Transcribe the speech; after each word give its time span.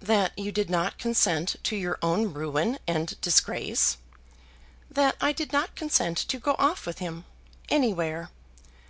"That 0.00 0.32
you 0.38 0.52
did 0.52 0.70
not 0.70 0.96
consent 0.96 1.56
to 1.64 1.76
your 1.76 1.98
own 2.00 2.32
ruin 2.32 2.78
and 2.86 3.14
disgrace?" 3.20 3.98
"That 4.90 5.16
I 5.20 5.32
did 5.32 5.52
not 5.52 5.74
consent 5.76 6.16
to 6.16 6.38
go 6.38 6.56
off 6.58 6.86
with 6.86 6.98
him, 6.98 7.26
anywhere. 7.68 8.30